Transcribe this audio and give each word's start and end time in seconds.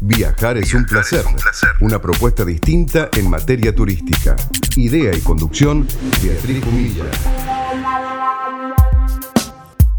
Viajar 0.00 0.58
es 0.58 0.74
un 0.74 0.84
placer. 0.84 1.24
Una 1.80 2.00
propuesta 2.00 2.44
distinta 2.44 3.08
en 3.16 3.30
materia 3.30 3.74
turística. 3.74 4.36
Idea 4.76 5.16
y 5.16 5.20
conducción, 5.20 5.88
Beatriz 6.22 6.62
Humilla. 6.66 7.04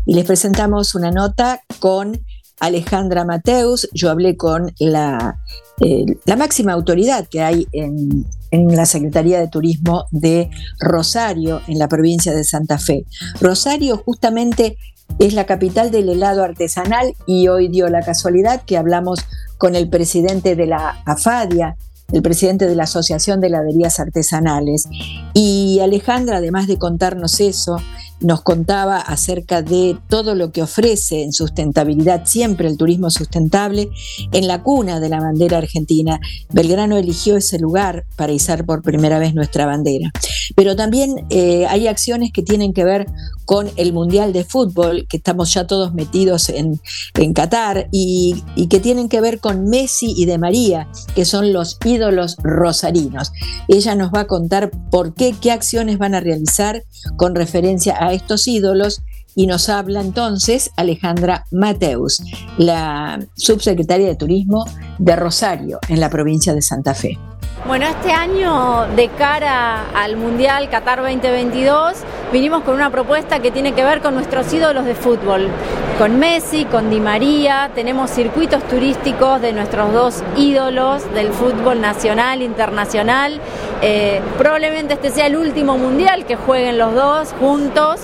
Y 0.06 0.14
les 0.14 0.26
presentamos 0.26 0.94
una 0.94 1.10
nota 1.10 1.62
con 1.80 2.16
Alejandra 2.60 3.26
Mateus. 3.26 3.90
Yo 3.92 4.12
hablé 4.12 4.38
con 4.38 4.72
la, 4.78 5.40
eh, 5.82 6.06
la 6.26 6.36
máxima 6.36 6.74
autoridad 6.74 7.28
que 7.28 7.42
hay 7.42 7.68
en, 7.72 8.24
en 8.52 8.76
la 8.76 8.86
Secretaría 8.86 9.40
de 9.40 9.48
Turismo 9.48 10.06
de 10.12 10.52
Rosario, 10.80 11.62
en 11.68 11.80
la 11.80 11.88
provincia 11.88 12.36
de 12.36 12.44
Santa 12.44 12.78
Fe. 12.78 13.06
Rosario 13.42 13.98
justamente 13.98 14.78
es 15.18 15.34
la 15.34 15.46
capital 15.46 15.90
del 15.90 16.10
helado 16.10 16.44
artesanal 16.44 17.16
y 17.26 17.48
hoy 17.48 17.70
dio 17.70 17.88
la 17.90 18.04
casualidad 18.04 18.62
que 18.64 18.78
hablamos 18.78 19.26
con 19.58 19.76
el 19.76 19.90
presidente 19.90 20.56
de 20.56 20.68
la 20.68 21.02
AFADIA, 21.06 21.76
el 22.12 22.22
presidente 22.22 22.68
de 22.68 22.76
la 22.76 22.84
Asociación 22.84 23.42
de 23.42 23.48
Heladerías 23.48 24.00
Artesanales. 24.00 24.88
Y 25.34 25.80
Alejandra, 25.82 26.38
además 26.38 26.68
de 26.68 26.78
contarnos 26.78 27.40
eso, 27.40 27.78
nos 28.20 28.42
contaba 28.42 28.98
acerca 28.98 29.62
de 29.62 29.98
todo 30.08 30.34
lo 30.34 30.52
que 30.52 30.64
ofrece 30.64 31.24
en 31.24 31.34
sustentabilidad 31.34 32.26
siempre 32.26 32.68
el 32.68 32.78
turismo 32.78 33.10
sustentable 33.10 33.90
en 34.32 34.48
la 34.48 34.64
cuna 34.64 35.00
de 35.00 35.10
la 35.10 35.20
bandera 35.20 35.58
argentina. 35.58 36.20
Belgrano 36.50 36.98
eligió 36.98 37.38
ese 37.38 37.60
lugar 37.60 38.06
para 38.16 38.32
izar 38.32 38.66
por 38.66 38.82
primera 38.82 39.20
vez 39.20 39.36
nuestra 39.36 39.66
bandera. 39.66 40.12
Pero 40.56 40.76
también 40.76 41.26
eh, 41.30 41.66
hay 41.68 41.88
acciones 41.88 42.32
que 42.32 42.44
tienen 42.44 42.74
que 42.74 42.84
ver 42.84 43.08
con 43.46 43.70
el 43.78 43.94
Mundial 43.94 44.34
de 44.34 44.44
Fútbol, 44.44 45.08
que 45.08 45.18
estamos 45.18 45.54
ya 45.54 45.68
todos 45.68 45.94
metidos 45.94 46.50
en, 46.50 46.82
en 47.16 47.34
Qatar, 47.34 47.88
y, 47.92 48.44
y 48.56 48.68
que 48.68 48.80
tienen 48.80 49.08
que 49.08 49.22
ver 49.22 49.40
con 49.40 49.70
Messi 49.70 50.14
y 50.16 50.26
de 50.26 50.38
María, 50.38 50.88
que 51.16 51.26
son 51.26 51.54
los 51.54 51.78
ídolos 51.86 52.36
rosarinos. 52.44 53.32
Ella 53.68 53.96
nos 53.96 54.12
va 54.12 54.22
a 54.22 54.28
contar 54.28 54.72
por 54.92 55.14
qué, 55.14 55.34
qué 55.40 55.52
acciones 55.52 55.98
van 55.98 56.16
a 56.16 56.20
realizar 56.20 56.84
con 57.16 57.36
referencia 57.36 57.96
a 58.00 58.14
estos 58.14 58.48
ídolos 58.48 59.02
y 59.38 59.46
nos 59.46 59.70
habla 59.70 60.02
entonces 60.02 60.72
Alejandra 60.78 61.46
Mateus, 61.52 62.24
la 62.58 63.24
subsecretaria 63.36 64.08
de 64.08 64.16
Turismo 64.16 64.66
de 64.98 65.16
Rosario, 65.16 65.80
en 65.90 66.00
la 66.00 66.10
provincia 66.10 66.56
de 66.56 66.64
Santa 66.64 66.96
Fe. 66.96 67.20
Bueno, 67.66 67.86
este 67.86 68.12
año 68.12 68.86
de 68.96 69.10
cara 69.10 69.86
al 69.94 70.16
Mundial 70.16 70.70
Qatar 70.70 71.02
2022 71.02 71.98
vinimos 72.32 72.64
con 72.64 72.76
una 72.76 72.90
propuesta 72.90 73.40
que 73.40 73.52
tiene 73.52 73.74
que 73.74 73.84
ver 73.84 74.02
con 74.02 74.14
nuestros 74.14 74.54
ídolos 74.54 74.86
de 74.86 74.96
fútbol, 74.96 75.50
con 75.98 76.18
Messi, 76.18 76.64
con 76.66 76.90
Di 76.90 77.02
María, 77.02 77.70
tenemos 77.76 78.12
circuitos 78.12 78.64
turísticos 78.68 79.42
de 79.42 79.52
nuestros 79.52 79.92
dos 79.92 80.24
ídolos 80.38 81.14
del 81.14 81.30
fútbol 81.32 81.82
nacional, 81.82 82.42
internacional. 82.42 83.42
Eh, 83.82 84.22
probablemente 84.38 84.94
este 84.94 85.10
sea 85.10 85.28
el 85.28 85.36
último 85.36 85.78
Mundial 85.78 86.26
que 86.26 86.36
jueguen 86.38 86.78
los 86.78 86.94
dos 86.94 87.34
juntos. 87.40 88.02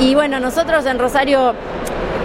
Y 0.00 0.14
bueno, 0.14 0.40
nosotros 0.40 0.86
en 0.86 0.98
Rosario 0.98 1.54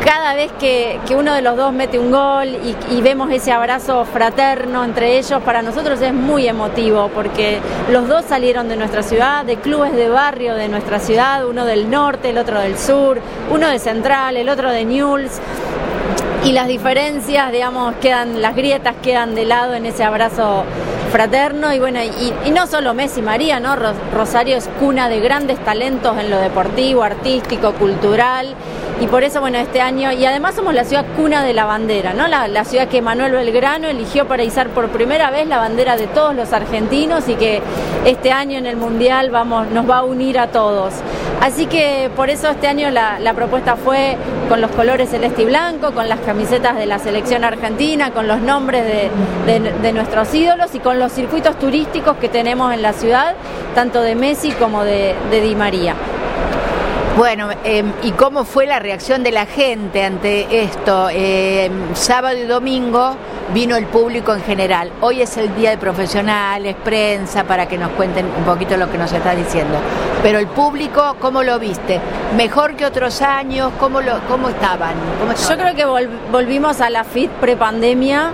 cada 0.04 0.34
vez 0.34 0.52
que, 0.60 1.00
uno 1.16 1.34
de 1.34 1.42
los 1.42 1.56
dos 1.56 1.74
mete 1.74 2.00
un 2.00 2.12
gol 2.12 2.48
y, 2.48 3.02
vemos 3.02 3.32
ese 3.32 3.52
abrazo 3.52 4.06
fraterno 4.06 4.84
entre 4.84 5.18
ellos, 5.18 5.42
para 5.44 5.62
nosotros 5.62 6.02
es 6.02 6.14
muy 6.14 6.48
emotivo 6.48 7.10
porque 7.14 7.60
los 7.92 8.08
dos 8.08 8.26
salieron 8.26 8.68
de 8.68 8.76
nuestra 8.76 9.04
ciudad, 9.04 9.46
de 9.46 9.58
clubes 9.58 9.94
de 9.94 10.10
barrio 10.10 10.56
de 10.56 10.68
nuestra 10.68 11.00
ciudad, 11.00 11.46
uno 11.48 11.66
del 11.66 11.90
norte, 11.90 12.30
el 12.30 12.38
otro 12.38 12.60
del 12.60 12.78
sur, 12.78 13.20
uno 13.52 13.70
de 13.70 13.80
Central, 13.80 14.38
el 14.38 14.50
otro 14.50 14.72
de 14.72 14.86
Newell's. 14.86 15.40
Y 16.44 16.52
las 16.52 16.68
diferencias, 16.68 17.52
digamos, 17.52 17.96
quedan, 17.96 18.42
las 18.42 18.56
grietas 18.56 18.96
quedan 19.02 19.36
de 19.36 19.46
lado 19.46 19.74
en 19.74 19.86
ese 19.86 20.04
abrazo 20.04 20.64
fraterno 21.12 21.74
y 21.74 21.80
bueno, 21.80 22.00
y, 22.04 22.52
no 22.52 22.68
solo 22.68 22.94
Messi 22.94 23.22
María, 23.22 23.60
¿no? 23.60 23.76
Rosario 24.14 24.58
es 24.58 24.70
cuna 24.80 25.10
de 25.10 25.20
grandes 25.20 25.58
talentos 25.64 26.18
en 26.18 26.30
lo 26.30 26.40
deportivo, 26.40 27.04
artístico, 27.04 27.74
cultural 27.74 28.56
y 29.00 29.06
por 29.06 29.24
eso, 29.24 29.42
bueno, 29.42 29.60
este 29.60 29.80
año, 29.80 30.12
y 30.12 30.26
además 30.26 30.56
somos 30.56 30.74
la 30.74 30.84
ciudad 30.84 31.06
cuna 31.16 31.44
de 31.44 31.54
la 31.54 31.66
bandera, 31.66 32.14
¿no? 32.14 32.28
La, 32.28 32.66
ciudad 32.66 32.88
que 32.88 33.02
Manuel 33.02 33.32
Belgrano 33.32 33.88
eligió 33.88 34.28
para 34.28 34.44
izar 34.44 34.70
por 34.70 34.90
primera 34.90 35.30
vez 35.30 35.48
la 35.48 35.58
bandera 35.58 35.96
de 35.96 36.08
todos 36.08 36.36
los 36.36 36.52
argentinos 36.52 37.30
y 37.30 37.36
que 37.36 37.62
este 38.06 38.32
año 38.32 38.58
en 38.58 38.66
el 38.66 38.76
Mundial 38.76 39.30
vamos, 39.30 39.68
nos 39.68 39.88
va 39.88 40.00
a 40.00 40.04
unir 40.04 40.40
a 40.40 40.48
todos. 40.48 40.96
Así 41.42 41.68
que 41.68 42.10
por 42.16 42.32
eso 42.32 42.50
este 42.50 42.68
año 42.68 42.90
la, 42.90 43.34
propuesta 43.36 43.76
fue 43.76 44.18
con 44.50 44.62
los 44.62 44.72
colores 44.72 45.12
celeste 45.12 45.44
y 45.44 45.46
blanco, 45.46 45.92
con 45.92 46.10
las 46.10 46.20
camisetas 46.22 46.76
de 46.76 46.88
la 46.88 46.98
selección 46.98 47.44
argentina, 47.44 48.12
con 48.12 48.28
los 48.28 48.42
nombres 48.42 48.84
de, 49.46 49.94
nuestros 49.94 50.34
ídolos 50.34 50.74
y 50.74 50.80
con 50.80 50.98
los 50.98 51.12
circuitos 51.12 51.60
turísticos 51.60 52.18
que 52.18 52.30
tenemos 52.30 52.74
en 52.74 52.82
la 52.82 52.94
ciudad, 52.94 53.36
tanto 53.76 54.02
de 54.02 54.16
Messi 54.16 54.52
como 54.54 54.84
de 54.84 55.14
Di 55.32 55.56
María. 55.56 55.94
Bueno, 57.18 57.50
em, 57.64 57.94
¿y 58.04 58.12
cómo 58.12 58.44
fue 58.44 58.68
la 58.68 58.78
reacción 58.78 59.24
de 59.24 59.32
la 59.32 59.48
gente 59.48 60.04
ante 60.04 60.62
esto? 60.62 61.10
Em, 61.10 61.96
sábado 61.96 62.38
y 62.38 62.44
domingo 62.44 63.16
vino 63.56 63.76
el 63.76 63.88
público 63.88 64.36
en 64.36 64.44
general. 64.44 64.92
Hoy 65.02 65.24
es 65.24 65.36
el 65.38 65.56
día 65.56 65.72
de 65.72 65.80
profesionales, 65.80 66.76
prensa, 66.84 67.44
para 67.44 67.68
que 67.68 67.76
nos 67.76 67.90
cuenten 67.94 68.28
un 68.28 68.44
poquito 68.44 68.78
lo 68.78 68.92
que 68.92 69.00
nos 69.00 69.12
está 69.12 69.34
diciendo. 69.34 69.80
Pero 70.22 70.38
el 70.38 70.46
público, 70.46 71.16
¿cómo 71.20 71.42
lo 71.42 71.58
viste? 71.58 72.00
¿Mejor 72.36 72.76
que 72.76 72.86
otros 72.86 73.24
años? 73.24 73.72
¿Cómo, 73.80 74.00
lo, 74.02 74.20
cómo 74.28 74.50
estaban? 74.50 74.94
Yo 75.50 75.58
creo 75.58 75.74
que 75.74 75.86
volvimos 76.32 76.82
a 76.82 76.92
la 76.92 77.04
FIT 77.04 77.32
prepandemia 77.32 78.32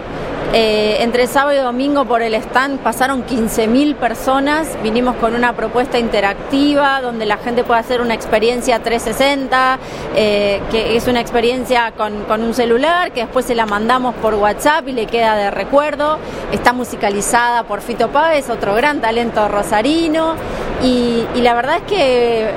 eh, 0.55 0.97
entre 1.01 1.25
sábado 1.25 1.57
y 1.57 1.63
domingo 1.63 2.05
por 2.05 2.21
el 2.21 2.35
stand 2.35 2.79
pasaron 2.81 3.25
15.000 3.25 3.95
personas, 3.95 4.77
vinimos 4.83 5.15
con 5.15 5.33
una 5.33 5.53
propuesta 5.53 5.97
interactiva 5.97 7.01
donde 7.01 7.25
la 7.25 7.37
gente 7.37 7.63
puede 7.63 7.79
hacer 7.79 8.01
una 8.01 8.13
experiencia 8.13 8.77
360, 8.77 9.79
eh, 10.15 10.61
que 10.69 10.95
es 10.95 11.07
una 11.07 11.21
experiencia 11.21 11.91
con, 11.97 12.41
un 12.43 12.53
celular, 12.53 13.11
que 13.13 13.21
después 13.21 13.47
se 13.47 13.55
la 13.55 13.65
mandamos 13.65 14.13
por 14.13 14.35
WhatsApp 14.35 14.87
y 14.87 14.91
le 14.91 15.07
queda 15.07 15.35
de 15.35 15.49
recuerdo. 15.49 16.19
Está 16.51 16.71
musicalizada 16.71 17.63
por 17.63 17.81
Fito 17.81 18.09
Páez, 18.09 18.51
otro 18.51 18.75
gran 18.75 19.01
talento 19.01 19.47
rosarino, 19.47 20.35
y 20.83 21.25
la 21.41 21.55
verdad 21.55 21.77
es 21.77 21.83
que 21.83 22.51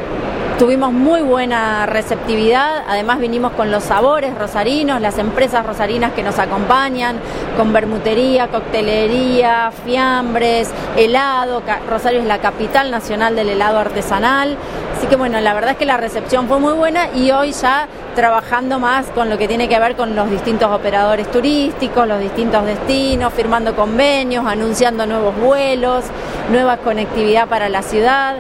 Tuvimos 0.59 0.91
muy 0.91 1.21
buena 1.21 1.85
receptividad, 1.85 2.83
además 2.89 3.19
vinimos 3.19 3.53
con 3.53 3.71
los 3.71 3.85
sabores 3.85 4.35
rosarinos, 4.39 5.03
las 5.03 5.19
empresas 5.19 5.67
rosarinas 5.67 6.15
que 6.15 6.23
nos 6.23 6.39
acompañan, 6.39 7.19
con 7.59 7.75
bermutería, 7.75 8.49
coctelería, 8.49 9.71
fiambres, 9.85 10.71
helado. 10.97 11.63
Rosario 11.87 12.21
es 12.21 12.27
la 12.27 12.39
capital 12.39 12.91
nacional 12.91 13.37
del 13.37 13.51
helado 13.51 13.79
artesanal. 13.79 14.57
Así 14.97 15.07
que 15.09 15.17
bueno, 15.17 15.39
la 15.43 15.53
verdad 15.53 15.73
es 15.73 15.77
que 15.77 15.85
la 15.85 15.99
recepción 15.99 16.49
fue 16.49 16.59
muy 16.59 16.73
buena 16.73 17.11
y 17.15 17.31
hoy 17.33 17.53
ya 17.53 17.87
trabajando 18.15 18.79
más 18.79 19.09
con 19.09 19.29
lo 19.29 19.37
que 19.37 19.49
tiene 19.49 19.69
que 19.69 19.79
ver 19.79 19.95
con 19.95 20.17
los 20.17 20.31
distintos 20.31 20.73
operadores 20.73 21.31
turísticos, 21.31 22.09
los 22.09 22.19
distintos 22.19 22.65
destinos, 22.65 23.31
firmando 23.35 23.77
convenios, 23.77 24.47
anunciando 24.47 25.05
nuevos 25.05 25.37
vuelos, 25.37 26.05
nueva 26.51 26.79
conectividad 26.79 27.47
para 27.47 27.69
la 27.69 27.83
ciudad. 27.83 28.37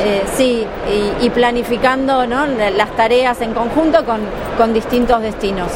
Eh, 0.00 0.22
sí, 0.36 0.64
y, 1.20 1.30
planificando 1.30 2.24
las 2.24 2.96
tareas 2.96 3.40
en 3.40 3.52
conjunto 3.52 4.04
con, 4.04 4.20
con 4.56 4.72
distintos 4.72 5.20
destinos. 5.22 5.72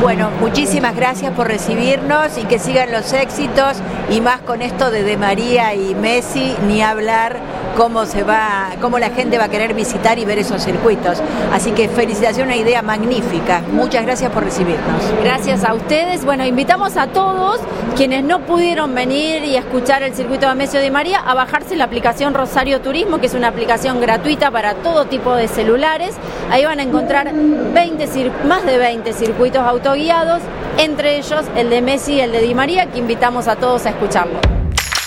Bueno, 0.00 0.30
muchísimas 0.40 0.96
gracias 0.96 1.32
por 1.32 1.48
recibirnos 1.48 2.36
y 2.38 2.44
que 2.44 2.58
sigan 2.58 2.90
los 2.90 3.12
éxitos 3.12 3.76
y 4.10 4.20
más 4.20 4.40
con 4.40 4.62
esto 4.62 4.90
de 4.90 5.02
De 5.02 5.16
María 5.16 5.74
y 5.74 5.94
Messi, 5.94 6.54
ni 6.66 6.82
hablar 6.82 7.38
cómo 7.76 8.06
se 8.06 8.22
va, 8.22 8.70
cómo 8.80 8.98
la 8.98 9.10
gente 9.10 9.38
va 9.38 9.44
a 9.44 9.48
querer 9.48 9.74
visitar 9.74 10.18
y 10.18 10.24
ver 10.24 10.38
esos 10.38 10.62
circuitos. 10.62 11.22
Así 11.52 11.72
que 11.72 11.88
felicitación, 11.88 12.48
una 12.48 12.56
idea 12.56 12.82
magnífica. 12.82 13.62
Muchas 13.72 14.04
gracias 14.04 14.30
por 14.30 14.44
recibirnos. 14.44 15.02
Gracias 15.22 15.64
a 15.64 15.74
ustedes. 15.74 16.24
Bueno, 16.24 16.44
invitamos 16.44 16.96
a 16.96 17.08
todos 17.08 17.60
quienes 17.96 18.24
no 18.24 18.40
pudieron 18.40 18.94
venir 18.94 19.44
y 19.44 19.56
escuchar 19.56 20.02
el 20.02 20.14
circuito 20.14 20.48
de 20.48 20.54
Messi 20.54 20.78
de 20.78 20.90
María 20.90 21.20
a 21.20 21.34
bajarse 21.34 21.76
la 21.76 21.84
aplicación 21.84 22.34
Rosario 22.34 22.80
Turismo, 22.80 23.18
que 23.18 23.26
es 23.26 23.34
una 23.34 23.48
aplicación 23.48 24.00
gratuita 24.00 24.50
para 24.50 24.74
todo 24.74 25.06
tipo 25.06 25.34
de 25.34 25.48
celulares. 25.48 26.14
Ahí 26.50 26.64
van 26.64 26.80
a 26.80 26.82
encontrar 26.82 27.32
20, 27.32 28.32
más 28.46 28.64
de 28.64 28.78
20 28.78 29.12
circuitos 29.12 29.62
autoguiados, 29.62 30.42
entre 30.78 31.18
ellos 31.18 31.44
el 31.56 31.70
de 31.70 31.82
Messi 31.82 32.14
y 32.14 32.20
el 32.20 32.32
de 32.32 32.40
Di 32.40 32.54
María, 32.54 32.86
que 32.86 32.98
invitamos 32.98 33.48
a 33.48 33.56
todos 33.56 33.86
a 33.86 33.90
escucharlo. 33.90 34.40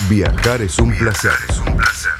Viajar 0.08 0.62
es 0.62 0.78
un 0.78 0.96
placer. 0.96 1.32
Es 1.48 1.58
un 1.58 1.76
placer. 1.76 2.17